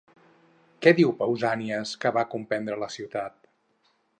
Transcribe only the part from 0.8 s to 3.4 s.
Què diu Pausànies que va comprendre la ciutat?